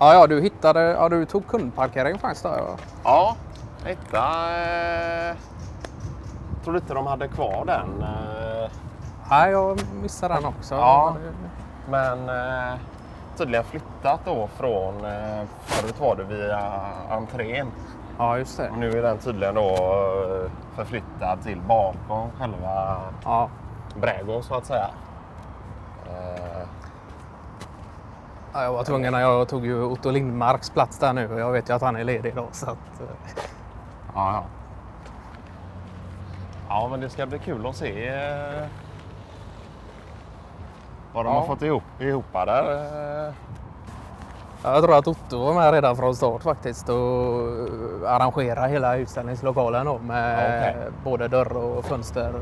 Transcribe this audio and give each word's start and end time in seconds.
Ja, 0.00 0.14
ja, 0.14 0.26
du 0.26 0.40
hittade, 0.40 0.80
ja, 0.80 1.08
du 1.08 1.24
tog 1.24 1.46
kundparkering 1.46 2.18
faktiskt 2.18 2.42
där. 2.42 2.56
Ja. 2.58 2.76
Ja, 3.04 3.36
hitta... 3.84 4.18
Eh, 5.30 5.36
tror 6.64 6.72
du 6.72 6.78
inte 6.78 6.94
de 6.94 7.06
hade 7.06 7.28
kvar 7.28 7.64
den? 7.66 8.02
Eh, 8.02 8.70
Nej, 9.30 9.50
jag 9.50 9.78
missade 10.02 10.34
den 10.34 10.44
också. 10.44 10.74
Ja. 10.74 11.16
men 11.88 12.28
eh, 12.28 12.74
tydligen 13.36 13.64
flyttat 13.64 14.20
då 14.24 14.48
från... 14.56 14.94
Förut 15.64 16.00
var 16.00 16.16
det 16.16 16.24
via 16.24 16.60
entrén. 17.10 17.66
Ja, 18.18 18.38
just 18.38 18.56
det. 18.56 18.70
Nu 18.76 18.90
är 18.90 19.02
den 19.02 19.18
tydligen 19.18 19.54
då 19.54 19.76
förflyttad 20.76 21.42
till 21.42 21.60
bakom 21.60 22.30
själva 22.38 22.96
Ja. 23.24 23.48
brädgården 24.00 24.42
så 24.42 24.54
att 24.54 24.66
säga. 24.66 24.86
Ja, 28.52 28.62
jag 28.62 28.72
var 28.72 28.84
tvungen, 28.84 29.14
jag 29.14 29.48
tog 29.48 29.66
ju 29.66 29.82
Otto 29.82 30.10
Lindmarks 30.10 30.70
plats 30.70 30.98
där 30.98 31.12
nu 31.12 31.32
och 31.34 31.40
jag 31.40 31.52
vet 31.52 31.68
ju 31.70 31.74
att 31.74 31.82
han 31.82 31.96
är 31.96 32.04
ledig 32.04 32.34
då. 32.36 32.46
Så 32.52 32.66
att, 32.70 33.00
eh, 33.00 33.06
Ja, 34.14 34.32
ja. 34.32 34.42
Ja, 36.68 36.88
men 36.90 37.00
det 37.00 37.08
ska 37.10 37.26
bli 37.26 37.38
kul 37.38 37.66
att 37.66 37.76
se 37.76 38.08
eh, 38.08 38.66
vad 41.12 41.24
de 41.24 41.34
Ja. 41.34 41.40
har 41.40 41.46
fått 41.46 41.62
ihop, 41.62 41.82
ihop 42.00 42.24
där. 42.32 42.72
eh. 43.28 43.32
Ja, 44.62 44.74
Jag 44.74 44.84
tror 44.84 44.96
att 44.98 45.06
Otto 45.06 45.38
var 45.44 45.54
med 45.54 45.72
redan 45.72 45.96
från 45.96 46.14
start 46.16 46.42
faktiskt 46.42 46.88
och 46.88 46.96
arrangerade 48.06 48.68
hela 48.68 48.96
utställningslokalen 48.96 49.86
då 49.86 49.98
med 49.98 50.64
Ja, 50.64 50.70
okej. 50.80 50.90
både 51.04 51.28
dörr 51.28 51.56
och 51.56 51.84
fönster 51.84 52.32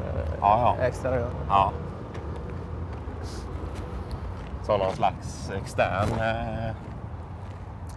Ja, 0.40 0.74
ja. 0.78 0.84
exteriör. 0.84 1.28
Så 4.66 4.76
någon 4.78 4.92
slags 4.92 5.50
extern... 5.50 6.08
Eh, 6.20 6.74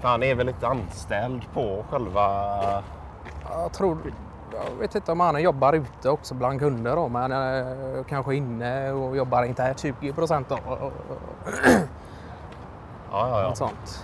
han 0.01 0.23
är 0.23 0.35
väl 0.35 0.45
lite 0.45 0.67
anställd 0.67 1.53
på 1.53 1.85
själva... 1.89 2.23
Jag 3.49 3.71
tror, 3.71 3.97
jag 4.53 4.75
vet 4.79 4.95
inte 4.95 5.11
om 5.11 5.19
han 5.19 5.41
jobbar 5.41 5.73
ute 5.73 6.09
också 6.09 6.35
bland 6.35 6.59
kunder 6.59 6.95
då, 6.95 7.09
men 7.09 7.31
eh, 7.31 8.03
kanske 8.09 8.35
inne 8.35 8.91
och 8.91 9.17
jobbar 9.17 9.43
internt 9.43 9.79
20 9.79 10.13
procent 10.13 10.49
då. 10.49 10.57
Ja, 10.67 10.79
ja, 13.11 13.41
ja. 13.41 13.47
Något 13.47 13.57
sånt. 13.57 14.03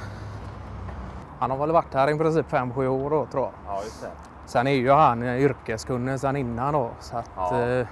Han 1.40 1.52
har 1.52 1.58
väl 1.58 1.72
varit 1.72 1.94
här 1.94 2.10
i 2.10 2.18
princip 2.18 2.52
5-7 2.52 2.88
år 2.88 3.10
då 3.10 3.26
tror 3.26 3.44
jag. 3.44 3.52
ja 3.68 3.84
just 3.84 4.02
det. 4.02 4.12
Sen 4.46 4.68
är 4.68 4.72
ju 4.72 4.92
han 4.92 5.24
yrkeskunnig 5.24 6.20
sen 6.20 6.36
innan 6.36 6.74
då. 6.74 6.90
Så 7.00 7.18
att, 7.18 7.30
Ja. 7.36 7.86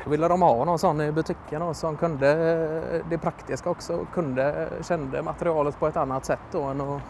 Eh, 0.00 0.04
då 0.04 0.10
ville 0.10 0.28
de 0.28 0.42
ha 0.42 0.64
någon 0.64 0.78
sån 0.78 1.00
i 1.00 1.12
butiken 1.12 1.74
som 1.74 1.96
kunde 1.96 3.02
det 3.10 3.18
praktiska 3.18 3.70
också. 3.70 4.06
Kunde, 4.14 4.68
kände 4.82 5.22
materialet 5.22 5.78
på 5.78 5.86
ett 5.86 5.96
annat 5.96 6.24
sätt 6.24 6.40
då 6.52 6.62
än 6.62 6.80
att, 6.80 7.00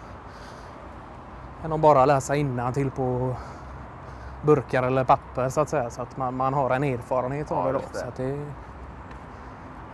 än 1.64 1.72
att 1.72 1.80
bara 1.80 2.04
läsa 2.06 2.34
till 2.74 2.90
på 2.90 3.34
burkar 4.42 4.82
eller 4.82 5.04
papper 5.04 5.48
så 5.48 5.60
att 5.60 5.68
säga. 5.68 5.90
Så 5.90 6.02
att 6.02 6.16
man, 6.16 6.36
man 6.36 6.54
har 6.54 6.70
en 6.70 6.84
erfarenhet 6.84 7.52
av 7.52 7.58
Ja, 7.58 7.66
det 7.66 7.72
då. 7.72 7.78
just 7.78 7.92
det. 7.92 7.98
Så 7.98 8.06
att 8.08 8.16
det. 8.16 8.46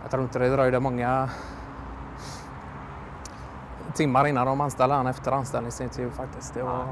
Jag 0.01 0.11
tror 0.11 0.23
inte 0.23 0.39
det 0.39 0.49
dröjde 0.49 0.79
många 0.79 1.29
timmar 3.93 4.27
innan 4.27 4.47
de 4.47 4.61
anställde 4.61 4.95
han 4.95 5.07
efter 5.07 5.31
anställningsintervju 5.31 6.11
faktiskt. 6.11 6.53
Det 6.53 6.63
var... 6.63 6.85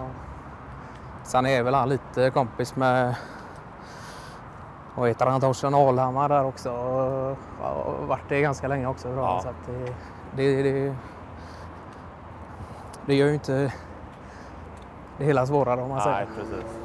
Sen 1.23 1.45
är 1.45 1.63
väl 1.63 1.73
han 1.73 1.89
lite 1.89 2.29
kompis 2.29 2.75
med 2.75 3.15
vad 4.95 5.07
heter 5.07 5.25
han, 5.25 5.41
Torsten 5.41 5.73
Alhammar 5.75 6.29
där 6.29 6.45
också. 6.45 6.69
Har 7.61 7.93
varit 8.07 8.29
det 8.29 8.41
ganska 8.41 8.67
länge 8.67 8.87
också. 8.87 9.09
Ja. 9.09 9.39
Så 9.43 9.49
det, 10.35 10.61
det, 10.63 10.63
det, 10.63 10.95
det 13.05 13.15
gör 13.15 13.27
ju 13.27 13.33
inte 13.33 13.71
det 15.17 15.25
hela 15.25 15.45
svårare 15.45 15.81
om 15.81 15.89
man 15.89 16.01
säger. 16.01 16.15
Nej, 16.17 16.27
precis. 16.35 16.77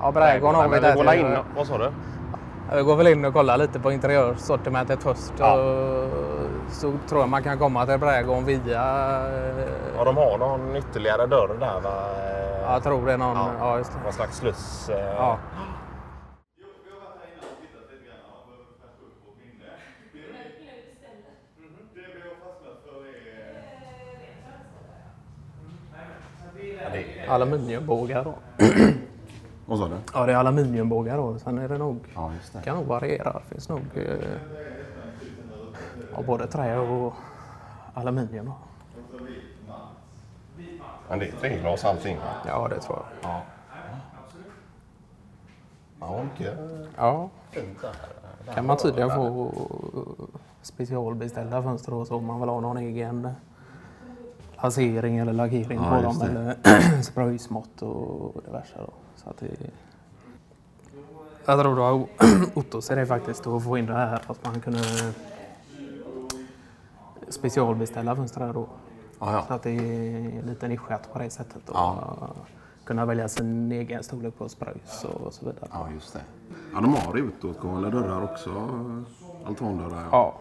Ja, 0.00 0.12
brädgården 0.12 0.54
har 0.60 0.68
vi 0.68 0.80
där. 0.80 0.94
går 0.94 1.04
till- 1.04 1.20
in, 1.20 1.36
Vad 1.56 1.66
sa 1.66 1.78
du? 1.78 1.90
Vi 2.76 2.82
går 2.82 2.96
väl 2.96 3.06
in 3.06 3.24
och 3.24 3.32
kollar 3.32 3.56
lite 3.56 3.80
på 3.80 3.92
interiörsortimentet 3.92 5.02
först. 5.02 5.32
Ja. 5.38 5.52
Och 5.54 6.08
så 6.70 6.92
tror 7.08 7.20
jag 7.20 7.28
man 7.28 7.42
kan 7.42 7.58
komma 7.58 7.86
till 7.86 7.98
brädgården 7.98 8.44
via... 8.44 8.82
eh, 9.26 9.64
Ja, 9.96 10.04
de 10.04 10.16
har 10.16 10.38
någon 10.38 10.76
ytterligare 10.76 11.26
dörr 11.26 11.56
där 11.60 11.80
va? 11.80 11.90
Ja, 12.62 12.72
jag 12.72 12.82
tror 12.82 13.06
det 13.06 13.12
är 13.12 13.18
någon... 13.18 13.36
Ja. 13.36 13.48
Ja, 13.60 13.78
just 13.78 13.92
det. 13.92 13.98
Någon 14.04 14.12
slags 14.12 14.36
sluss. 14.36 14.88
eh, 14.88 15.14
Ja. 15.16 15.38
Aluminiumbågar 27.28 28.24
då. 28.24 28.34
Vad 29.66 29.78
sa 29.78 29.88
du? 29.88 29.94
Ja, 30.14 30.26
det 30.26 30.32
är 30.32 30.36
aluminiumbågar 30.36 31.16
då. 31.16 31.38
Sen 31.38 31.58
är 31.58 31.68
det 31.68 31.78
nog... 31.78 31.98
Ja, 32.14 32.32
just 32.34 32.52
det. 32.52 32.62
kan 32.62 32.76
nog 32.76 32.86
variera. 32.86 33.32
Det 33.32 33.54
finns 33.54 33.68
nog... 33.68 33.80
Eh, 33.94 34.04
ja, 36.16 36.22
både 36.22 36.46
trä 36.46 36.78
och 36.78 37.14
aluminium. 37.94 38.50
Men 41.08 41.18
det 41.18 41.26
är 41.28 41.32
treglas 41.32 41.84
allting? 41.84 42.18
Ja, 42.46 42.68
det 42.68 42.80
tror 42.80 42.98
jag. 42.98 43.30
Ja. 43.30 43.40
Ja, 46.00 46.22
mycket 46.22 46.58
Ja, 46.96 47.28
fint 47.50 47.78
där. 48.46 48.52
kan 48.54 48.66
man 48.66 48.76
tydligen 48.76 49.10
få 49.10 49.52
specialbeställda 50.62 51.62
fönster 51.62 51.94
och 51.94 52.06
så 52.06 52.16
om 52.16 52.24
man 52.24 52.40
vill 52.40 52.48
ha 52.48 52.60
någon 52.60 52.76
egen 52.76 53.28
lasering 54.62 55.18
eller 55.18 55.32
lackering 55.32 55.78
Ja, 55.82 55.90
på 55.96 56.02
dem 56.02 56.18
det. 56.18 56.24
eller 56.26 57.02
spröjsmått 57.02 57.82
och 57.82 58.42
diverse. 58.46 58.74
Då. 58.78 58.90
Så 59.16 59.30
att 59.30 59.38
det... 59.38 59.46
Jag 61.46 61.60
tror 61.60 61.74
det 61.74 61.80
var 61.80 62.06
Ottos 62.54 62.90
idé 62.90 63.06
faktiskt 63.06 63.46
att 63.46 63.64
få 63.64 63.78
in 63.78 63.86
det 63.86 63.92
här 63.94 64.20
att 64.26 64.44
man 64.44 64.60
kunde 64.60 64.80
specialbeställa 67.28 68.16
fönster 68.16 68.52
då. 68.52 68.66
Ja, 69.20 69.44
Så 69.48 69.54
att 69.54 69.62
det 69.62 69.70
är 69.70 70.42
lite 70.42 70.68
nischat 70.68 71.12
på 71.12 71.18
det 71.18 71.30
sättet. 71.30 71.68
Och 71.68 71.76
Ja. 71.76 72.16
Kunna 72.84 73.04
välja 73.06 73.28
sin 73.28 73.72
egen 73.72 74.02
storlek 74.02 74.38
på 74.38 74.48
spröjs 74.48 75.04
och 75.04 75.32
så 75.34 75.46
vidare. 75.46 75.68
ja, 75.72 75.88
just 75.94 76.12
det. 76.12 76.20
Ja, 76.74 76.80
de 76.80 76.94
har 76.94 77.16
utåtgående 77.18 77.90
dörrar 77.90 78.22
också. 78.24 78.50
Altandörrar. 79.46 80.04
Ja, 80.12 80.34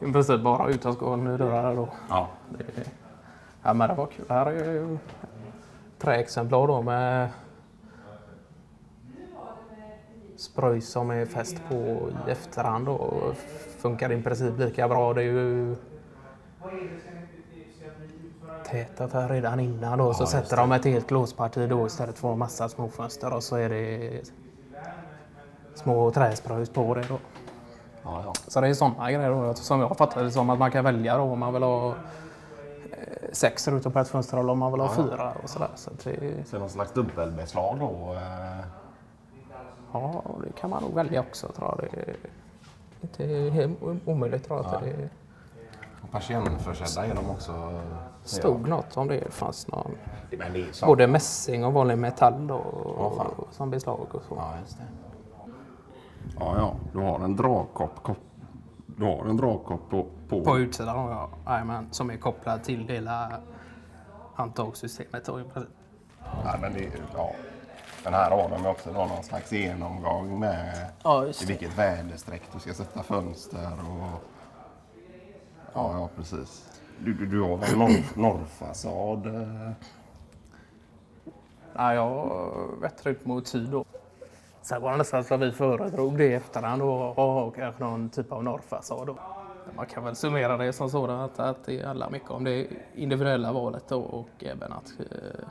i 0.00 0.12
princip 0.12 0.40
bara 0.42 0.68
utåtgående 0.68 1.36
dörrar 1.36 1.76
då. 1.76 1.88
ja. 2.08 2.28
Det, 2.58 2.64
ja, 3.64 3.74
men 3.74 3.88
det 3.88 3.94
var 3.94 4.06
kul. 4.06 4.24
Här 4.28 4.46
är 4.46 4.72
ju 4.72 4.98
träexemplar 5.98 6.66
då 6.66 6.82
med 6.82 7.28
spröjs 10.36 10.88
som 10.88 11.10
är 11.10 11.26
fäst 11.26 11.56
på 11.68 11.74
i 12.26 12.30
efterhand 12.30 12.88
och 12.88 13.36
funkar 13.78 14.12
i 14.12 14.22
princip 14.22 14.58
lika 14.58 14.88
bra. 14.88 15.14
Det 15.14 15.22
är 15.22 15.24
ju 15.24 15.76
tätat 18.66 19.12
här 19.12 19.28
redan 19.28 19.60
innan 19.60 19.98
då. 19.98 20.14
Så 20.14 20.26
sätter 20.26 20.56
de 20.56 20.72
ett 20.72 20.84
helt 20.84 21.10
låsparti 21.10 21.68
då 21.68 21.86
istället 21.86 22.18
för 22.18 22.32
en 22.32 22.38
massa 22.38 22.68
småfönster 22.68 23.34
och 23.34 23.42
så 23.42 23.56
är 23.56 23.68
det 23.68 24.20
små 25.74 26.10
träspröjs 26.10 26.70
på 26.70 26.94
det 26.94 27.04
då. 27.08 27.18
ja, 28.02 28.22
ja. 28.24 28.32
Så 28.48 28.60
det 28.60 28.68
är 28.68 28.74
sådana 28.74 29.12
grejer 29.12 29.30
då, 29.30 29.54
som 29.54 29.80
jag 29.80 29.96
fattar 29.96 30.22
det 30.24 30.30
som 30.30 30.50
att 30.50 30.58
man 30.58 30.70
kan 30.70 30.84
välja 30.84 31.16
då 31.16 31.22
om 31.22 31.38
man 31.38 31.52
vill 31.52 31.62
ha 31.62 31.94
sex 33.34 33.68
rutor 33.68 33.90
på 33.90 33.98
ett 33.98 34.08
fönster 34.08 34.38
eller 34.38 34.52
om 34.52 34.58
man 34.58 34.72
vill 34.72 34.80
ha 34.80 34.88
fyra 34.94 35.32
och 35.42 35.50
sådär. 35.50 35.68
Så 35.74 35.90
det, 36.04 36.48
Så 36.48 36.58
någon 36.58 36.68
slags 36.70 36.92
dubbelbeslag 36.92 37.76
då. 37.80 38.12
eh, 38.14 38.64
ja, 39.92 40.22
det 40.46 40.52
kan 40.60 40.70
man 40.70 40.82
nog 40.82 40.94
välja 40.94 41.20
också 41.20 41.48
tror 41.48 41.68
jag. 41.68 41.88
Det 41.92 42.00
är 42.10 42.16
inte 43.00 43.50
helt 43.54 43.78
omöjligt 44.06 44.44
tror 44.46 44.66
jag. 44.72 44.82
Det 44.82 45.08
och 46.02 46.10
Persiennförsedda 46.12 47.06
är 47.06 47.14
de 47.14 47.30
också. 47.30 47.80
stod 48.22 48.68
något 48.68 48.96
om 48.96 49.08
det. 49.08 49.30
fanns 49.32 49.68
någon, 49.68 49.90
det 50.30 50.66
så. 50.74 50.86
både 50.86 51.06
mässing 51.06 51.64
och 51.64 51.72
vanlig 51.72 51.98
metall 51.98 52.46
då, 52.46 52.60
Ja, 52.98 53.26
som 53.50 53.70
beslag 53.70 54.06
och 54.12 54.22
så. 54.28 54.34
Ja, 54.36 54.52
just 54.60 54.78
det. 54.78 54.84
Ja, 56.40 56.54
ja. 56.58 56.74
Du 56.92 56.98
har 56.98 57.20
en 57.20 57.36
dragkopp. 57.36 58.10
Du 58.96 59.04
har 59.04 59.24
en 59.26 59.36
dragkopp 59.36 59.90
på. 59.90 60.06
på. 60.28 60.44
På 60.44 60.58
utsidan 60.58 60.98
har 60.98 61.10
jag, 61.10 61.30
jajamän, 61.46 61.88
som 61.90 62.10
är 62.10 62.16
kopplad 62.16 62.62
till 62.64 62.88
hela 62.88 63.40
handtagssystemet. 64.34 65.28
Ja, 66.44 66.56
men 66.60 66.72
det, 66.72 66.84
är- 66.84 67.02
ja. 67.14 67.32
Den 68.04 68.14
här 68.14 68.30
har 68.30 68.48
de 68.50 68.66
också 68.66 68.92
då 68.92 69.04
någon 69.06 69.22
slags 69.24 69.52
genomgång 69.52 70.38
med 70.40 70.90
Ja, 71.02 71.26
i 71.26 71.32
vilket 71.46 71.78
väderstreck 71.78 72.42
du 72.52 72.58
ska 72.60 72.74
sätta 72.74 73.02
fönster 73.02 73.72
och... 73.72 74.20
Ja, 75.74 75.92
ja 75.92 76.08
precis. 76.16 76.80
Du, 76.98 77.14
du, 77.14 77.26
du 77.26 77.40
har 77.42 77.56
väl 77.56 77.76
norr, 77.78 78.02
norrfasad? 78.16 79.26
eh? 79.26 79.70
Ja, 81.76 81.94
jag 81.94 82.80
vettrar 82.80 83.12
ut 83.12 83.26
mot 83.26 83.46
syd 83.46 83.68
då. 83.70 83.84
Sen 84.64 84.82
var 84.82 84.90
det 84.90 84.96
nästan 84.96 85.24
så 85.24 85.34
att 85.34 85.40
vi 85.40 85.52
föredrog 85.52 86.18
det 86.18 86.24
i 86.24 86.34
efterhand 86.34 86.82
och 86.82 86.88
ha 86.88 87.50
kanske 87.50 87.84
någon 87.84 88.10
typ 88.10 88.32
av 88.32 88.44
norrfasad. 88.44 89.06
Då. 89.06 89.18
man 89.76 89.86
kan 89.86 90.04
väl 90.04 90.16
summera 90.16 90.56
det 90.56 90.72
som 90.72 90.90
sådant 90.90 91.32
att, 91.32 91.40
att 91.40 91.64
det 91.64 91.86
handlar 91.86 92.10
mycket 92.10 92.30
om 92.30 92.44
det 92.44 92.66
individuella 92.94 93.52
valet 93.52 93.84
då, 93.88 94.00
och 94.00 94.28
även 94.44 94.72
att 94.72 94.92
eh, 94.98 95.48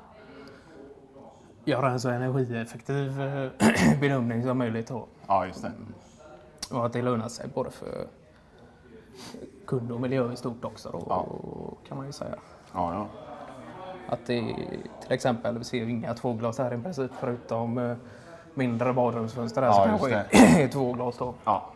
göra 1.66 1.90
en 1.92 2.00
så 2.00 2.10
energieffektiv 2.10 3.22
eh, 3.22 3.50
bedömning 4.02 4.44
som 4.44 4.58
möjligt. 4.58 4.88
Då. 4.88 5.06
Ja, 5.28 5.46
just 5.46 5.62
det. 5.62 5.72
Och 6.76 6.86
att 6.86 6.94
det 6.94 7.02
lönar 7.02 7.28
sig 7.28 7.48
både 7.54 7.72
för 7.72 8.08
kund 9.66 9.92
och 9.92 10.02
miljö 10.02 10.32
i 10.34 10.36
stort 10.36 10.66
också 10.66 10.90
då, 10.92 11.04
Ja. 11.10 11.28
kan 11.88 11.98
man 11.98 12.06
ju 12.06 12.12
säga. 12.12 12.36
Ja, 12.74 12.94
ja. 12.94 13.08
Att 14.10 14.26
det 14.26 14.56
till 15.02 15.12
exempel, 15.12 15.58
vi 15.58 15.64
ser 15.64 15.78
ju 15.78 15.90
inga 15.90 16.14
tvåglas 16.14 16.58
här 16.58 16.74
i 16.74 16.82
princip 16.82 17.12
förutom 17.20 17.78
eh, 17.78 17.96
mindre 18.54 18.94
badrumsfönster 18.94 19.62
där 19.62 19.68
Ja, 19.68 19.88
just 19.92 20.10
kanske 20.10 20.64
är 20.64 20.68
tvåglas 20.68 21.18
då. 21.18 21.34
ja. 21.46 21.70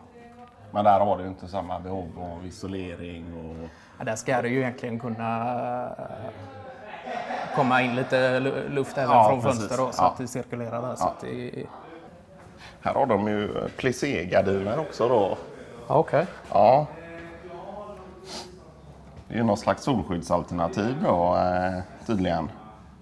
Men 0.70 0.84
där 0.84 1.00
har 1.00 1.18
du 1.18 1.26
inte 1.26 1.48
samma 1.48 1.78
behov 1.80 2.08
av 2.38 2.46
isolering 2.46 3.24
och... 3.34 3.68
Ja, 3.98 4.04
där 4.04 4.16
ska 4.16 4.42
det 4.42 4.48
ju 4.48 4.58
egentligen 4.58 4.98
kunna 4.98 5.84
eh, 5.86 7.10
komma 7.56 7.82
in 7.82 7.94
lite 7.96 8.40
lu- 8.40 8.68
luft 8.68 8.98
även 8.98 9.10
Ja, 9.16 9.28
från 9.28 9.42
precis. 9.42 9.58
fönster 9.60 9.76
då, 9.84 9.92
så 9.92 10.02
Ja. 10.02 10.06
att 10.08 10.18
det 10.18 10.26
cirkulerar 10.26 10.82
där. 10.82 10.94
Så 10.94 11.06
att 11.06 11.20
det... 11.20 11.64
Här 12.80 12.94
har 12.94 13.06
de 13.06 13.28
ju 13.28 13.68
plissé-gardiner 13.76 14.78
också 14.78 15.08
då. 15.08 15.36
okej. 15.86 16.26
Ja. 16.52 16.86
Det 19.28 19.34
är 19.34 19.38
ju 19.38 19.44
någon 19.44 19.56
slags 19.56 19.82
solskyddsalternativ 19.82 20.96
då 21.04 21.36
eh, 21.36 21.82
tydligen. 22.06 22.50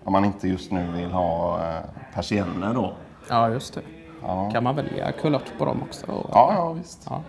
Om 0.04 0.12
man 0.12 0.24
inte 0.24 0.48
just 0.48 0.72
nu 0.72 0.92
vill 0.92 1.10
ha 1.10 1.58
eh, 1.68 1.80
persienner 2.14 2.74
då. 2.74 2.92
Ja, 3.28 3.48
just 3.50 3.74
det. 3.74 3.80
Ja. 4.22 4.50
Kan 4.50 4.64
man 4.64 4.76
välja 4.76 5.12
kulört 5.12 5.58
på 5.58 5.64
dem 5.64 5.82
också? 5.82 6.06
Ja, 6.08 6.52
ja 6.54 6.72
visst. 6.72 7.06
Ja. 7.10 7.22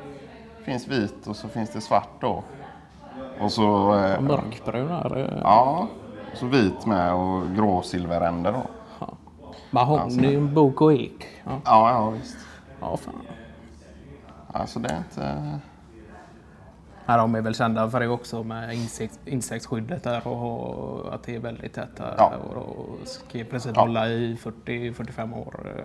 Finns 0.63 0.88
vit 0.88 1.27
och 1.27 1.35
så 1.35 1.47
finns 1.47 1.69
det 1.69 1.81
svart 1.81 2.21
då. 2.21 2.44
Och 3.39 3.51
så... 3.51 3.95
Eh, 3.95 4.21
Mörkbrun 4.21 4.91
eh, 4.91 5.39
ja. 5.44 5.88
Så 6.33 6.45
vit 6.45 6.85
med 6.85 7.13
och 7.13 7.55
grå 7.55 7.81
silveränder 7.81 8.51
då. 8.51 8.61
Ja. 8.99 9.07
Mahogny, 9.71 10.38
bok 10.39 10.81
och 10.81 10.94
ek. 10.94 11.27
Ja, 11.44 11.51
Ja, 11.65 11.89
ja 11.91 12.09
visst. 12.09 12.38
ja 12.81 12.97
fan. 12.97 13.21
Alltså 14.53 14.79
det 14.79 14.89
är 14.89 14.97
inte... 14.97 15.59
Ja, 17.09 17.18
de 17.18 17.36
är 17.36 17.42
väl 17.42 17.56
kända 17.56 17.89
för 17.89 18.00
det 18.00 18.07
också 18.07 18.44
med 18.44 18.74
insekt, 18.75 19.19
insektsskyddet 19.25 20.04
där 20.04 20.27
och 20.27 21.13
att 21.13 21.24
det 21.24 21.36
är 21.36 21.39
väldigt 21.39 21.74
tätt 21.74 21.95
där. 21.98 22.13
Ja. 22.18 22.33
Och, 22.56 22.57
och 22.57 23.07
ska 23.07 23.38
i 23.38 23.44
princip 23.44 23.71
Ja. 23.75 23.81
hålla 23.81 24.09
i 24.09 24.36
40-45 24.65 25.38
år. 25.38 25.74
eh, 25.77 25.83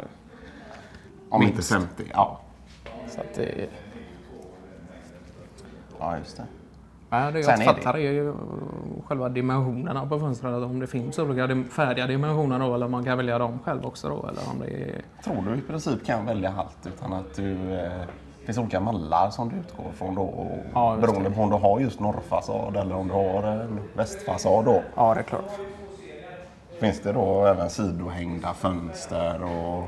Om 1.29 1.41
Minst. 1.41 1.55
inte 1.73 1.87
50. 1.87 2.05
Ja. 2.15 2.41
Så 3.09 3.21
att 3.21 3.35
det, 3.35 3.69
Ja, 5.99 6.17
just 6.19 6.37
det. 6.37 6.45
ja, 7.11 7.31
det 7.31 7.41
jag 7.41 7.61
är 7.61 7.65
fattar 7.65 7.95
är 7.95 8.13
ju 8.13 8.35
själva 9.07 9.29
dimensionerna 9.29 10.07
på 10.07 10.19
fönstren. 10.21 10.63
Om 10.65 10.81
det 10.81 10.87
finns 10.87 11.19
olika 11.19 11.65
färdiga 11.71 12.07
dimensioner 12.07 12.59
då 12.59 12.75
eller 12.75 12.89
man 12.89 13.05
kan 13.05 13.17
välja 13.19 13.39
dem 13.39 13.59
själv 13.65 13.85
också 13.87 14.09
då. 14.09 14.15
Eller 14.29 14.41
om 14.53 14.59
det 14.61 14.67
är, 14.71 15.03
Tror 15.25 15.43
du 15.43 15.55
i 15.59 15.61
princip 15.61 16.07
kan 16.07 16.27
välja 16.27 16.55
allt 16.59 16.87
utan 16.87 17.13
att 17.13 17.35
du... 17.37 17.75
Eh, 17.75 18.03
det 18.43 18.47
finns 18.47 18.59
olika 18.59 18.81
mallar 18.81 19.31
som 19.31 19.49
du 19.49 19.57
utgår 19.57 19.93
från 19.93 20.15
då. 20.15 20.23
Och 20.23 20.59
Ja, 20.75 20.97
beroende 21.01 21.31
på 21.31 21.43
om 21.43 21.51
du 21.51 21.57
har 21.57 21.81
just 21.81 22.01
norrfasad 22.01 22.77
eller 22.77 22.97
om 22.97 23.09
du 23.09 23.15
har 23.15 23.43
en 23.43 23.81
västfasad 23.95 24.65
då. 24.65 24.83
ja, 24.95 25.15
det 25.15 25.21
är 25.21 25.25
klart. 25.25 25.51
Finns 26.81 27.01
det 27.01 27.13
då 27.13 27.47
även 27.47 27.71
sidohängda 27.71 28.55
fönster 28.55 29.43
och... 29.43 29.85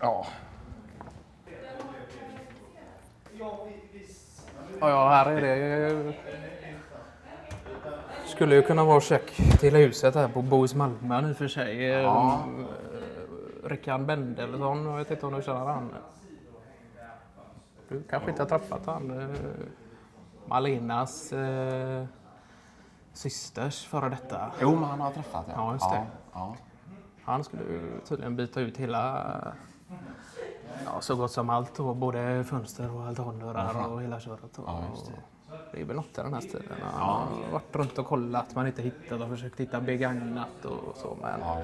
Ja, 0.00 0.26
Ja, 4.80 4.90
ja, 4.90 5.08
här 5.08 5.30
är 5.30 5.40
det... 5.40 6.12
Skulle 8.26 8.54
ju 8.54 8.62
kunna 8.62 8.84
vara 8.84 9.00
check 9.00 9.30
till 9.60 9.76
huset 9.76 10.14
här 10.14 10.28
på 10.28 10.42
Bohus 10.42 10.74
Malmö 10.74 11.30
och 11.30 11.36
för 11.36 11.48
sig. 11.48 11.82
Ja. 11.84 12.44
Rickard 13.64 14.00
Bendelsson, 14.06 14.84
jag 14.84 14.96
vet 14.96 15.10
inte 15.10 15.26
om 15.26 15.32
du 15.34 15.42
känner 15.42 15.64
han? 15.66 15.94
Du 17.88 18.02
kanske 18.02 18.30
inte 18.30 18.42
har 18.42 18.48
träffat 18.48 18.86
han? 18.86 19.20
eh, 19.20 19.36
Malenas 20.46 21.32
eh, 21.32 22.04
systers 23.12 23.84
före 23.86 24.08
detta. 24.08 24.50
Jo, 24.60 24.70
men 24.74 24.84
han 24.84 25.00
har 25.00 25.10
träffat 25.10 25.46
Ja, 25.54 25.72
just 25.72 25.90
det. 25.90 26.06
Ja, 26.32 26.56
Han 27.24 27.44
skulle 27.44 27.62
tydligen 28.04 28.36
byta 28.36 28.60
ut 28.60 28.76
hela, 28.76 29.54
ja, 30.84 31.00
så 31.00 31.16
gott 31.16 31.30
som 31.32 31.50
allt 31.50 31.76
då, 31.76 31.94
både 31.94 32.44
fönster 32.44 32.94
och 32.96 33.06
altandörrar 33.06 33.86
och 33.92 34.02
hela 34.02 34.20
köret. 34.20 34.40
då. 34.56 34.62
Ja, 34.66 34.80
det. 35.06 35.56
det 35.72 35.80
är 35.80 35.84
väl 35.84 35.96
något 35.96 36.18
i 36.18 36.22
den 36.22 36.34
här 36.34 36.40
stilen. 36.40 36.64
Han 36.82 37.02
har 37.02 37.26
varit 37.52 37.76
runt 37.76 37.98
och 37.98 38.06
kollat 38.06 38.54
men 38.54 38.66
inte 38.66 38.82
hittat 38.82 39.20
och 39.20 39.28
försökt 39.28 39.60
hitta 39.60 39.80
begagnat 39.80 40.64
och 40.64 40.96
så. 40.96 41.16
Men 41.22 41.40
ja. 41.40 41.62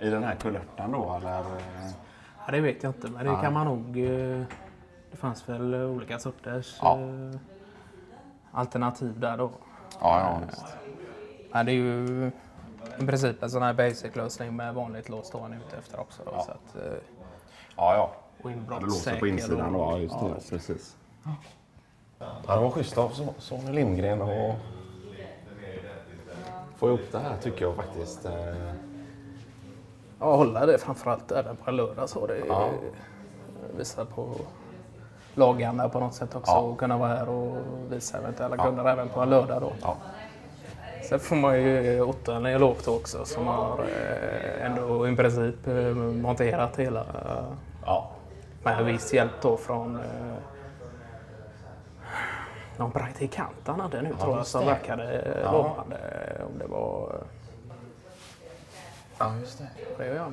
I 0.00 0.10
den 0.10 0.22
här 0.24 0.34
kulörten 0.34 0.92
då, 0.92 1.14
eller? 1.16 1.44
ja, 2.46 2.52
det 2.52 2.60
vet 2.60 2.82
jag 2.82 2.90
inte, 2.90 3.08
men 3.10 3.26
det 3.26 3.38
kan 3.42 3.52
man 3.52 3.66
nog... 3.66 3.98
eh, 4.04 4.42
Det 5.10 5.16
fanns 5.16 5.48
väl 5.48 5.74
olika 5.74 6.18
sorters 6.18 6.78
Ja. 6.82 6.98
eh, 7.00 7.36
alternativ 8.52 9.20
där 9.20 9.36
då. 9.36 9.50
Ja, 10.00 10.20
ja, 10.20 10.40
visst. 10.46 10.64
Ja, 11.52 11.62
det 11.62 11.72
är 11.72 11.74
ju 11.74 12.30
i 12.98 13.06
princip 13.06 13.42
en 13.42 13.50
sån 13.50 13.62
här 13.62 13.72
basic-lösning 13.74 14.56
med 14.56 14.74
vanligt 14.74 15.08
lås 15.08 15.30
då 15.30 15.40
han 15.40 15.52
är 15.52 15.56
ute 15.56 15.76
efter 15.76 16.00
också. 16.00 16.22
Då, 16.24 16.30
så 16.30 16.50
att, 16.50 16.76
eh, 16.86 16.92
Ja, 17.76 17.94
ja. 17.94 18.10
och 18.42 18.50
Ja, 18.50 18.54
det 18.54 18.60
låser 18.60 18.76
inbrottssäker 18.76 19.18
på 19.20 19.26
insidan 19.26 19.72
då, 19.72 19.78
ja, 19.78 19.98
just 19.98 20.20
det. 20.20 20.26
ja. 20.28 20.34
Precis. 20.50 20.96
Ja, 22.18 22.32
det 22.54 22.60
var 22.60 22.70
schysst 22.70 22.98
av 22.98 23.08
Så- 23.08 23.34
Sonny 23.38 23.72
Lindgren 23.72 24.22
och 24.22 24.54
få 26.76 26.88
ihop 26.88 27.00
det 27.12 27.18
här 27.18 27.36
tycker 27.36 27.64
jag 27.64 27.74
faktiskt. 27.76 28.26
Ja, 30.20 30.36
hålla 30.36 30.66
det 30.66 30.78
framförallt 30.78 31.32
även 31.32 31.56
på 31.56 31.70
en 31.70 31.76
lördag 31.76 32.08
så. 32.08 32.26
Det 32.26 32.38
Ja. 32.48 32.68
visar 33.76 34.04
på 34.04 34.34
laganda 35.34 35.88
på 35.88 36.00
något 36.00 36.14
sätt 36.14 36.34
också 36.36 36.52
Ja. 36.52 36.58
och 36.60 36.78
kunna 36.78 36.98
vara 36.98 37.08
här 37.08 37.28
och 37.28 37.56
visa 37.90 38.18
eventuella 38.18 38.56
kunder 38.56 38.84
även 38.88 39.08
på 39.08 39.20
en 39.20 39.30
lördag 39.30 39.60
då. 39.60 39.72
Ja. 39.82 39.96
Sen 41.08 41.20
får 41.20 41.36
man 41.36 41.62
ju 41.62 41.82
ge 41.82 42.00
Otto 42.00 42.32
en 42.32 42.46
eloge 42.46 42.78
då 42.84 42.96
också 42.96 43.24
som 43.24 43.46
har 43.46 43.78
eh, 43.80 44.66
ändå 44.66 45.08
i 45.08 45.16
princip 45.16 45.66
eh, 45.66 45.74
monterat 45.94 46.76
hela 46.78 47.04
Ja. 47.86 48.10
med 48.62 48.84
viss 48.84 49.14
hjälp 49.14 49.32
då 49.42 49.56
från 49.56 49.96
eh, 49.96 50.02
någon 52.76 52.90
praktikant 52.90 53.56
han 53.66 53.80
hade 53.80 54.02
nu 54.02 54.14
tror 54.20 54.36
jag 54.36 54.46
som 54.46 54.66
verkade 54.66 55.34
Ja. 55.44 55.52
lovande. 55.52 55.96
Om 56.52 56.58
det 56.58 56.66
var 56.66 57.12
ja, 59.20 59.32
just 59.40 59.58
det. 59.58 59.68
det 59.98 60.06
jag, 60.14 60.32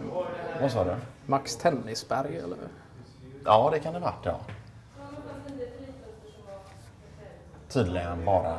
Vad 0.62 0.72
sa 0.72 0.84
du? 0.84 0.96
Max 1.26 1.56
Tennisberg 1.56 2.38
eller? 2.38 2.58
Ja, 3.46 3.70
det 3.74 3.80
kan 3.80 3.94
det 3.94 4.00
varit 4.00 4.26
ja. 4.26 4.36
Tydligen 7.70 8.26
bara 8.26 8.56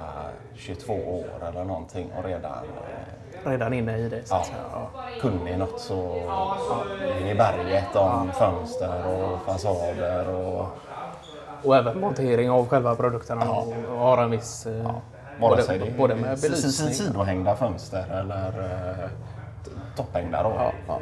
22 0.54 0.92
år 0.92 1.48
eller 1.48 1.64
någonting 1.64 2.12
och 2.18 2.24
redan 2.24 2.52
eh, 2.52 3.50
Redan 3.50 3.72
inne 3.72 3.98
i 3.98 4.08
det 4.08 4.28
så 4.28 4.34
ja, 4.34 4.44
säga. 4.44 4.58
Ja. 4.72 4.90
kunnig 5.20 5.58
något 5.58 5.80
så 5.80 6.16
in 7.20 7.26
i 7.26 7.34
berget 7.34 7.96
om 7.96 8.32
fönster 8.32 9.06
och 9.06 9.40
fasader 9.42 10.28
och 10.28 10.66
Och 11.64 11.76
även 11.76 12.00
montering 12.00 12.50
av 12.50 12.68
själva 12.68 12.94
produkterna 12.94 13.50
och, 13.50 13.74
och 13.92 13.98
har 13.98 14.18
en 14.22 14.30
viss... 14.30 14.66
eh, 14.66 14.82
vare 14.82 15.00
både, 15.40 15.62
sig 15.62 15.78
det 15.78 15.86
är 15.86 15.98
både 15.98 16.14
med 16.14 16.40
belysning. 16.40 16.94
sidohängda 16.94 17.56
fönster 17.56 18.04
eller 18.10 18.48
eh, 19.04 19.10
t- 19.98 20.02
topphängda 20.04 20.42
då. 20.42 20.48
Ja, 20.48 20.72
ja. 20.86 21.00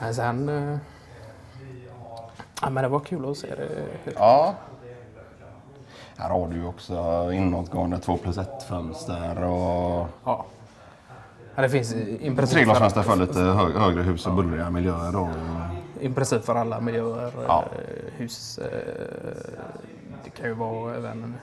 Men 0.00 0.14
sen... 0.14 0.48
eh, 0.48 0.78
Ja, 2.62 2.70
men 2.70 2.82
det 2.82 2.88
var 2.88 3.00
kul 3.00 3.30
att 3.30 3.36
se 3.38 3.54
det. 3.54 3.68
Ja. 4.16 4.54
Här 6.16 6.30
har 6.30 6.48
du 6.48 6.56
ju 6.56 6.66
också 6.66 7.28
inåtgående 7.32 7.98
2 7.98 8.16
plus 8.16 8.38
1 8.38 8.62
fönster 8.68 9.44
och 9.44 10.06
Ja. 10.24 10.44
Ja, 11.56 11.62
det 11.62 11.68
finns 11.68 11.92
i 11.94 12.26
i 12.26 12.36
princip, 12.36 12.54
treglasfönster 12.58 13.02
för 13.02 13.16
lite 13.16 13.38
hö- 13.40 13.78
högre 13.78 14.02
hus 14.02 14.26
och 14.26 14.34
bullriga 14.34 14.70
miljöer 14.70 15.12
då. 15.12 15.28
i 16.00 16.08
princip 16.08 16.44
för 16.44 16.54
alla 16.54 16.80
miljöer. 16.80 17.32
Ja. 17.48 17.64
eh, 17.72 18.12
Hus. 18.16 18.58
eh, 18.58 18.68
Det 20.24 20.30
kan 20.30 20.46
ju 20.48 20.54
vara 20.54 20.94
även 20.94 21.34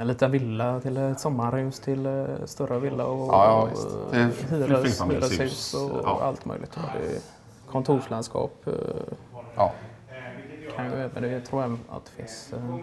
en 0.00 0.06
liten 0.06 0.30
villa 0.30 0.80
till 0.80 0.96
ett 0.96 1.20
sommarhus 1.20 1.80
till 1.80 2.06
eh, 2.06 2.24
större 2.44 2.78
villa 2.78 3.04
och, 3.06 3.28
Ja, 3.28 3.68
ja, 4.12 4.18
är 4.18 4.24
hyres, 4.50 5.02
hyreshus 5.02 5.74
och 5.74 6.00
Ja. 6.04 6.20
allt 6.22 6.44
möjligt. 6.44 6.76
Och 6.76 6.82
det 7.00 7.06
är 7.16 7.20
kontorslandskap. 7.70 8.52
eh, 8.66 8.72
Ja. 9.56 9.72
kan 10.76 10.84
ju 10.86 10.92
även, 11.04 11.32
jag 11.32 11.44
tror 11.44 11.60
även 11.62 11.78
att 11.90 12.04
det 12.04 12.10
finns 12.22 12.52
eh, 12.52 12.76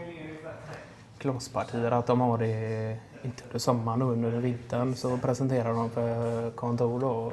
glaspartier, 1.19 1.91
att 1.91 2.07
de 2.07 2.21
har 2.21 2.38
det 2.38 2.97
inte 3.24 3.43
under 3.45 3.59
sommaren 3.59 4.01
och 4.01 4.12
under 4.12 4.29
vintern 4.31 4.95
så 4.95 5.17
presenterar 5.17 5.74
de 5.74 5.89
för 5.89 6.50
kontor 6.51 7.00
då. 7.00 7.31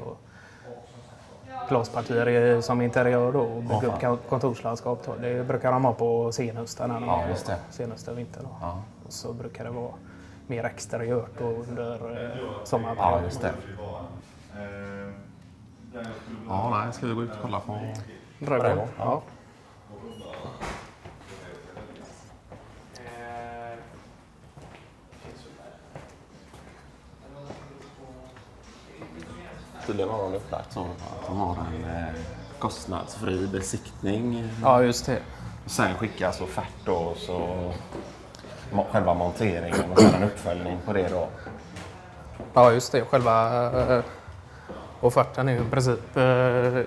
glaspartier 1.69 2.61
som 2.61 2.81
interiör 2.81 3.33
då 3.33 3.41
och 3.41 3.63
bygga 3.63 3.81
Ja, 3.83 3.89
upp 3.89 4.01
kon- 4.01 4.19
kontorslandskap. 4.29 4.99
Då. 5.07 5.13
Det 5.21 5.45
brukar 5.49 5.73
de 5.73 5.85
ha 5.85 5.93
på 5.93 6.33
senhösten. 6.33 6.91
Ja, 7.07 7.23
just 7.29 7.47
det. 7.47 7.57
Senhösten 7.71 8.17
vinter. 8.17 8.41
Då. 8.43 8.49
Ja. 8.61 8.83
Och 9.07 9.13
så 9.13 9.33
brukar 9.33 9.65
det 9.65 9.71
vara 9.71 9.95
mer 10.47 10.65
exteriört 10.65 11.31
då 11.39 11.45
under 11.45 12.17
eh, 12.17 12.39
Ja, 12.39 12.65
sommarperioden. 12.65 13.25
just 13.25 13.41
det. 13.41 13.55
Ja, 16.49 16.71
nej, 16.85 16.93
ska 16.93 17.07
vi 17.07 17.15
gå 17.15 17.23
ut 17.23 17.31
och 17.31 17.37
kolla 17.43 17.61
på... 17.61 17.81
Drömmen. 18.39 18.89
Ja. 18.99 19.23
Tydligen 29.87 30.11
har 30.11 30.23
de 30.23 30.35
upplagt 30.35 30.73
så 30.73 30.81
att 30.81 31.27
de 31.27 31.37
har 31.37 31.51
en 31.57 31.85
eh, 31.97 32.15
kostnadsfri 32.59 33.47
besiktning. 33.47 34.49
ja, 34.63 34.83
just 34.83 35.07
det. 35.07 35.19
Sen 35.67 35.95
skickas 35.95 36.41
offert 36.41 36.73
då, 36.85 36.95
och 36.95 37.17
så 37.17 37.73
själva 38.83 39.15
monteringen 39.15 39.93
och 39.93 39.99
sen 39.99 40.15
en 40.15 40.23
uppföljning 40.23 40.79
på 40.87 40.93
det 40.93 41.09
då. 41.09 41.29
Ja, 42.55 42.73
just 42.73 42.93
det. 42.93 43.05
Själva 43.05 43.67
eh, 43.97 44.05
offerten 45.01 45.49
är 45.49 45.53
ju 45.53 45.59
i 45.61 45.71
princip 45.71 46.17
eh, 46.17 46.81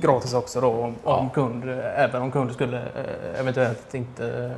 gratis 0.00 0.34
också 0.34 0.60
då 0.60 0.70
om, 0.70 0.94
om 1.04 1.30
kund, 1.30 1.64
även 1.96 2.22
om 2.22 2.32
kund 2.32 2.52
skulle 2.52 2.78
eh, 2.78 3.40
eventuellt 3.40 3.94
inte 3.94 4.54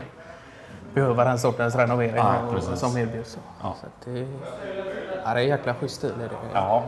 behöva 0.94 1.24
den 1.24 1.38
sortens 1.38 1.76
renovering 1.76 2.16
Ja, 2.16 2.60
som 2.60 2.96
erbjuds. 2.96 3.38
Ja. 3.62 3.74
Så 3.80 3.86
att 3.86 4.04
det, 4.04 4.28
ja, 5.24 5.34
det 5.34 5.40
är 5.40 5.44
jäkla 5.44 5.74
schysst 5.74 5.96
stil. 5.96 6.12
Är 6.12 6.28
det. 6.28 6.34
Ja. 6.54 6.84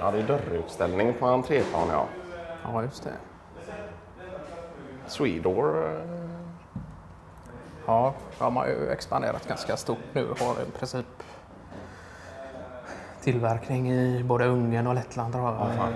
Ja, 0.00 0.10
det 0.10 0.18
är 0.18 0.22
dörrutställning 0.22 1.14
på 1.14 1.26
entréplan, 1.26 1.88
ja. 1.92 2.06
ja, 2.64 2.82
just 2.82 3.04
det. 3.04 3.10
Swedor. 5.06 6.00
Ja, 7.90 8.14
de 8.38 8.56
har 8.56 8.66
ju 8.66 8.90
expanderat 8.90 9.48
ganska 9.48 9.76
stort 9.76 9.98
nu 10.12 10.30
och 10.30 10.38
har 10.38 10.52
i 10.62 10.70
princip 10.78 11.06
tillverkning 13.20 13.92
i 13.92 14.22
både 14.24 14.46
Ungern 14.46 14.86
och 14.86 14.94
Lettland. 14.94 15.32
Tror 15.32 15.44
jag. 15.44 15.54
Ja, 15.76 15.88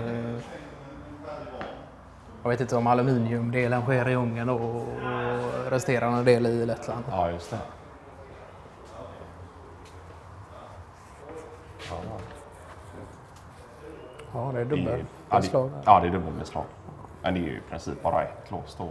jag 2.43 2.49
vet 2.49 2.61
inte 2.61 2.75
om 2.75 2.87
aluminiumdelen 2.87 3.81
sker 3.81 4.09
i 4.09 4.15
Ungern 4.15 4.49
och 4.49 4.85
resterande 5.69 6.23
del 6.23 6.45
i 6.45 6.65
Lettland. 6.65 7.03
Ja, 7.11 7.31
just 7.31 7.49
det. 7.51 7.59
Ja, 11.89 11.95
Ja, 14.33 14.51
det 14.53 14.59
är 14.61 14.65
dubbelbeslag. 14.65 15.71
ja, 15.85 15.99
det 15.99 16.07
är 16.07 16.11
dubbelbeslag. 16.11 16.65
Men 17.21 17.33
det 17.33 17.39
är 17.39 17.43
ju 17.43 17.57
i 17.57 17.61
princip 17.69 18.03
bara 18.03 18.23
ett 18.23 18.51
lås 18.51 18.75
då. 18.75 18.89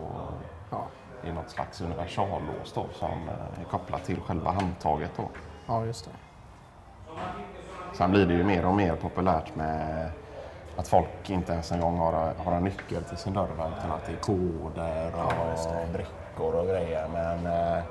Ja. 0.71 0.87
Är 1.27 1.33
något 1.33 1.51
slags 1.51 1.81
universallås 1.81 2.73
då 2.75 2.87
som 2.93 3.11
eh, 3.29 3.61
är 3.61 3.65
kopplat 3.71 4.05
till 4.05 4.21
själva 4.21 4.51
handtaget 4.51 5.11
då. 5.17 5.29
ja, 5.67 5.85
just 5.85 6.05
det. 6.05 6.11
Sen 7.97 8.11
blir 8.11 8.27
det 8.27 8.35
ju 8.35 8.45
mer 8.45 8.67
och 8.67 8.75
mer 8.75 8.97
populärt 8.97 9.55
med 9.55 10.11
att 10.77 10.89
folk 10.89 11.31
inte 11.31 11.53
ens 11.53 11.73
en 11.73 11.81
gång 11.81 11.99
har, 11.99 12.35
har 12.45 12.53
en 12.53 12.65
nyckel 12.65 13.05
till 13.05 13.17
sin 13.17 13.33
dörr 13.33 13.49
utan 13.79 13.93
att 13.93 14.07
det 14.07 14.13
är 14.13 14.17
koder 14.17 15.13
och 15.15 15.89
brickor 15.93 16.55
och 16.55 16.67
grejer. 16.67 17.09
Men 17.09 17.47
eh, 17.47 17.85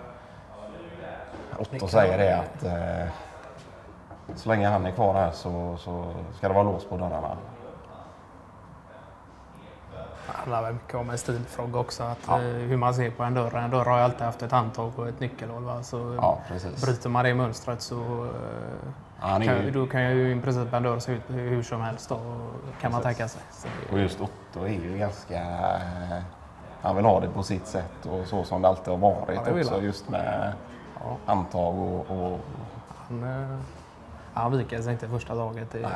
Otto 1.59 1.87
säger 1.87 2.17
det 2.17 2.37
att 2.37 2.63
eh, 2.63 3.07
så 4.35 4.49
länge 4.49 4.67
han 4.67 4.85
är 4.85 4.91
kvar 4.91 5.13
här 5.13 5.31
så, 5.31 5.77
så 5.77 6.13
ska 6.37 6.47
det 6.47 6.53
vara 6.53 6.63
lås 6.63 6.85
på 6.85 6.97
dörrarna. 6.97 7.37
Det 10.27 10.31
handlar 10.37 10.61
väl 10.61 10.73
mycket 10.73 10.95
om 10.95 11.09
en 11.09 11.17
stilfråga 11.17 11.79
också. 11.79 12.03
Att, 12.03 12.17
Ja. 12.27 12.35
eh, 12.37 12.43
hur 12.43 12.77
man 12.77 12.93
ser 12.93 13.11
på 13.11 13.23
en 13.23 13.33
dörr. 13.33 13.55
En 13.57 13.69
dörr 13.71 13.85
har 13.85 13.97
ju 13.97 14.03
alltid 14.03 14.21
haft 14.21 14.41
ett 14.41 14.51
handtag 14.51 14.91
och 14.99 15.07
ett 15.07 15.19
nyckelhål. 15.19 15.63
Va? 15.63 15.83
Så 15.83 16.15
Ja, 16.21 16.39
precis. 16.47 16.81
bryter 16.85 17.09
man 17.09 17.25
det 17.25 17.33
mönstret 17.33 17.81
så 17.81 17.95
eh, 18.25 18.29
Ja, 19.21 19.27
kan, 19.27 19.41
ju, 19.65 19.71
då 19.71 19.87
kan 19.87 20.01
ju 20.03 20.37
i 20.37 20.41
princip 20.41 20.73
en 20.73 20.83
dörr 20.83 20.99
se 20.99 21.11
ut 21.11 21.21
hur 21.27 21.63
som 21.63 21.81
helst. 21.81 22.09
Då, 22.09 22.19
kan 22.81 22.91
man 22.91 23.01
tänka 23.01 23.27
sig. 23.27 23.41
Och 23.91 23.99
just 23.99 24.21
Otto 24.21 24.65
är 24.65 24.69
ju 24.69 24.97
ganska... 24.97 25.41
Han 26.81 26.95
vill 26.95 27.05
ha 27.05 27.19
det 27.19 27.29
på 27.29 27.43
sitt 27.43 27.67
sätt 27.67 28.05
och 28.05 28.27
så 28.27 28.43
som 28.43 28.61
det 28.61 28.67
alltid 28.67 28.87
har 28.93 28.97
varit 28.97 29.39
Ja, 29.45 29.59
också. 29.59 29.81
Just 29.81 30.09
med 30.09 30.53
Ja. 30.99 31.15
handtag 31.25 31.75
och, 31.79 32.11
och 32.11 32.39
Han, 33.07 33.23
eh, 33.23 33.59
han 34.33 34.57
viker 34.57 34.81
sig 34.81 34.93
inte 34.93 35.07
första 35.07 35.35
taget. 35.35 35.71
Det. 35.71 35.89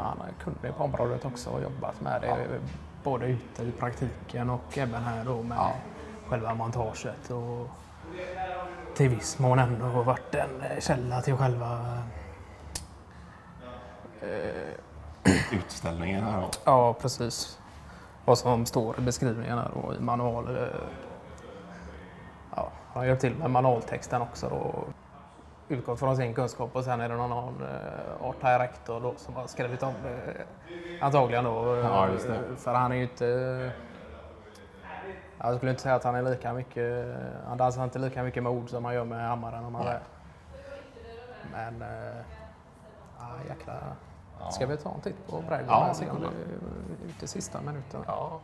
Han 0.00 0.20
är 0.20 0.32
kunnig 0.44 0.76
på 0.76 0.84
området 0.84 1.24
också 1.24 1.50
och 1.50 1.62
jobbat 1.62 2.00
med 2.00 2.20
det. 2.20 2.26
Ja. 2.28 2.36
Både 3.02 3.26
ute 3.26 3.62
i 3.62 3.72
praktiken 3.72 4.50
och 4.50 4.78
även 4.78 5.02
här 5.02 5.24
då 5.24 5.42
med 5.42 5.58
Ja. 5.58 5.72
själva 6.28 6.54
montaget. 6.54 7.30
Och 7.30 7.68
till 8.96 9.08
viss 9.08 9.38
mån 9.38 9.58
ändå 9.58 9.86
varit 10.02 10.34
en 10.34 10.60
eh, 10.60 10.80
källa 10.80 11.22
till 11.22 11.36
själva 11.36 11.98
utställningen 15.52 16.24
här. 16.24 16.40
då. 16.40 16.48
Ja, 16.64 16.92
precis. 16.92 17.58
Vad 18.24 18.38
som 18.38 18.66
står 18.66 18.98
i 18.98 19.02
beskrivningen 19.02 19.58
här 19.58 19.70
och 19.70 19.94
i 19.94 20.00
manual. 20.00 20.56
eh, 20.56 20.62
Ja, 22.56 22.70
han 22.92 23.00
har 23.00 23.04
hjälpt 23.04 23.20
till 23.20 23.34
med 23.34 23.50
manualtexten 23.50 24.22
också 24.22 24.48
då. 24.48 24.84
Utgått 25.70 25.98
från 25.98 26.16
sin 26.16 26.34
kunskap 26.34 26.76
och 26.76 26.84
sen 26.84 27.00
är 27.00 27.08
det 27.08 27.16
någon 27.16 27.32
annan 27.32 27.62
eh, 27.62 28.26
art 28.26 28.40
director 28.40 29.00
då 29.00 29.14
som 29.16 29.34
har 29.34 29.46
skrivit 29.46 29.82
om 29.82 29.94
det. 30.02 30.44
Antagligen 31.00 31.44
då. 31.44 31.74
eh, 31.74 31.78
Ja, 31.80 32.08
det. 32.26 32.56
För 32.56 32.74
han 32.74 32.92
är 32.92 32.96
ju 32.96 33.02
inte... 33.02 33.72
Jag 35.38 35.56
skulle 35.56 35.70
inte 35.70 35.82
säga 35.82 35.94
att 35.94 36.04
han 36.04 36.14
är 36.14 36.22
lika 36.22 36.52
mycket... 36.52 37.16
Han 37.48 37.58
dansar 37.58 37.84
inte 37.84 37.98
lika 37.98 38.22
mycket 38.22 38.42
med 38.42 38.52
ord 38.52 38.70
som 38.70 38.84
han 38.84 38.94
gör 38.94 39.04
med 39.04 39.28
hammaren 39.28 39.64
om 39.64 39.72
man 39.72 39.82
säger. 39.84 40.00
Men... 41.52 41.82
eh, 41.82 42.16
Ja, 43.18 43.28
jäkla... 43.48 43.74
Ska 44.50 44.66
vi 44.66 44.76
ta 44.76 44.94
en 44.94 45.00
titt 45.00 45.26
på 45.26 45.36
brädgården 45.36 45.66
Ja, 45.68 45.94
det 45.98 46.26
är 46.26 47.08
ute 47.08 47.24
i 47.24 47.28
sista 47.28 47.60
minuten? 47.60 48.00
Ja, 48.06 48.40